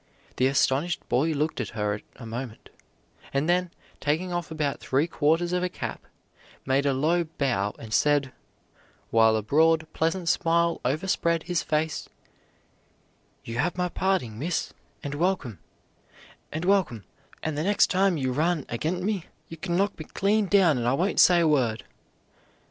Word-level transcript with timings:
The 0.37 0.47
astonished 0.47 1.07
boy 1.09 1.29
looked 1.33 1.61
at 1.61 1.69
her 1.77 2.01
a 2.15 2.25
moment, 2.25 2.69
and 3.31 3.47
then, 3.47 3.69
taking 3.99 4.33
off 4.33 4.49
about 4.49 4.79
three 4.79 5.05
quarters 5.05 5.53
of 5.53 5.61
a 5.61 5.69
cap, 5.69 6.07
made 6.65 6.87
a 6.87 6.91
low 6.95 7.23
bow 7.25 7.75
and 7.77 7.93
said, 7.93 8.31
while 9.11 9.35
a 9.35 9.43
broad, 9.43 9.85
pleasant 9.93 10.27
smile 10.27 10.81
overspread 10.83 11.43
his 11.43 11.61
face: 11.61 12.09
"You 13.43 13.59
have 13.59 13.77
my 13.77 13.89
parding, 13.89 14.39
miss, 14.39 14.73
and 15.03 15.13
welcome, 15.13 15.59
and 16.51 16.65
welcome; 16.65 17.03
and 17.43 17.55
the 17.55 17.61
next 17.61 17.91
time 17.91 18.17
you 18.17 18.31
run 18.31 18.65
ag'in' 18.69 19.05
me, 19.05 19.25
you 19.49 19.57
can 19.57 19.77
knock 19.77 19.99
me 19.99 20.05
clean 20.05 20.47
down 20.47 20.79
and 20.79 20.87
I 20.87 20.93
won't 20.93 21.19
say 21.19 21.41
a 21.41 21.47
word." 21.47 21.83